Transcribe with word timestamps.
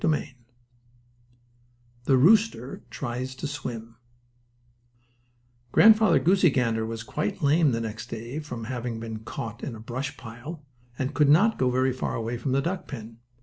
STORY 0.03 0.19
X 0.29 0.33
THE 2.05 2.17
ROOSTER 2.17 2.81
TRIES 2.89 3.35
TO 3.35 3.45
SWIM 3.45 3.97
Grandfather 5.71 6.17
Goosey 6.17 6.49
Gander 6.49 6.87
was 6.87 7.03
quite 7.03 7.43
lame 7.43 7.71
the 7.71 7.81
next 7.81 8.09
day 8.09 8.39
from 8.39 8.63
having 8.63 8.99
been 8.99 9.19
caught 9.19 9.63
in 9.63 9.73
the 9.73 9.79
brush 9.79 10.17
pile, 10.17 10.65
and 10.97 11.13
could 11.13 11.29
not 11.29 11.59
go 11.59 11.69
very 11.69 11.93
far 11.93 12.15
away 12.15 12.35
from 12.39 12.51
the 12.51 12.63
duck 12.63 12.87
pen. 12.87 13.19